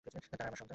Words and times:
তারা 0.05 0.43
আমার 0.43 0.55
সন্তান। 0.55 0.69